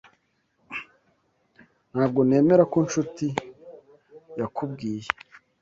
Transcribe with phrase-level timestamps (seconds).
[1.91, 3.27] Ntabwo nemera ko Nshuti
[4.39, 5.07] yakubwiye.